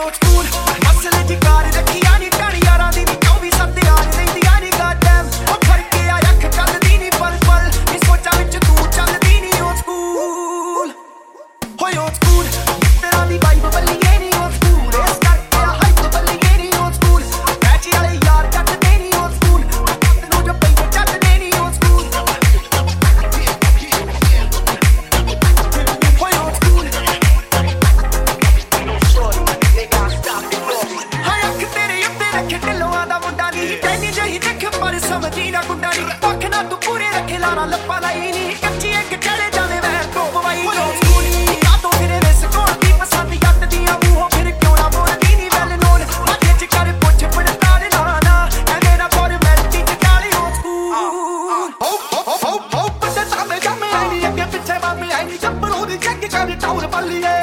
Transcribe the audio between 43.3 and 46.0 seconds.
ਜੱਟ ਦੀਆਂ ਮੂੰਹੋਂ ਫਿਰ ਕਿਉਂ ਨਾ ਬੋਲਦੀ ਨਹੀਂ ਵੈਲ